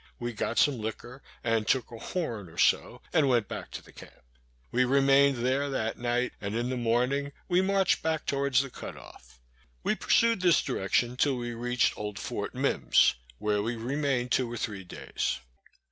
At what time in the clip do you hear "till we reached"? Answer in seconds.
11.17-11.95